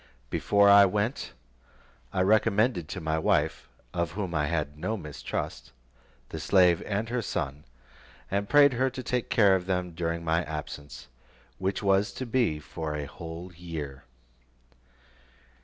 [0.31, 1.33] Before I went,
[2.11, 5.73] I recommended to my wife, of whom I had no mistrust,
[6.29, 7.65] the slave and her son,
[8.31, 11.07] and prayed her to take care of them during my absence,
[11.59, 14.05] which was to be for a whole year.